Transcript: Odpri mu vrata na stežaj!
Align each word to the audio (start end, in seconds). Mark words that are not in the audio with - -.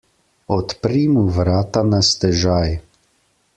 Odpri 0.55 1.01
mu 1.17 1.25
vrata 1.35 1.85
na 1.91 2.01
stežaj! 2.09 2.67